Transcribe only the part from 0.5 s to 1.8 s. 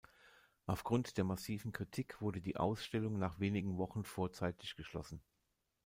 Aufgrund der massiven